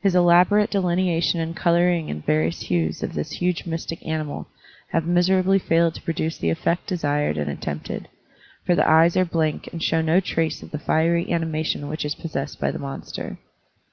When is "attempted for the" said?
7.50-8.88